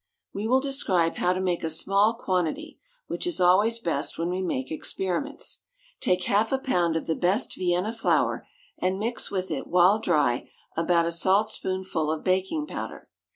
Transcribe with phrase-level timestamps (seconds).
[0.33, 4.41] We will describe how to make a small quantity, which is always best when we
[4.41, 5.59] make experiments.
[5.99, 8.47] Take half a pound of the best Vienna flour,
[8.79, 13.09] and mix with it, while dry, about a salt spoonful of baking powder.